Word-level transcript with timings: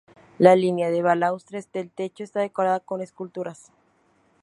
La 0.39 0.55
línea 0.55 0.89
de 0.89 1.03
balaustres 1.03 1.71
del 1.71 1.91
techo 1.91 2.23
está 2.23 2.39
decorada 2.39 2.79
con 2.79 3.01
esculturas. 3.03 3.71